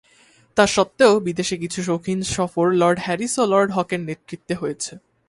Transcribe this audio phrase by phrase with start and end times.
[0.57, 4.93] তাস্বত্ত্বেও বিদেশে কিছু শৌখিন সফর লর্ড হ্যারিস ও লর্ড হকের নেতৃত্বে হয়েছে।